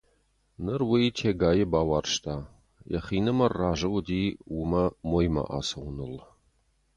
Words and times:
Ныр 0.63 0.81
уый 0.89 1.05
Тегайы 1.17 1.65
бауарзта, 1.71 2.35
йӕхинымӕр 2.91 3.51
разы 3.59 3.87
уыди 3.93 4.23
уымӕ 4.55 4.85
моймӕ 5.09 5.43
ацӕуыныл. 5.57 6.13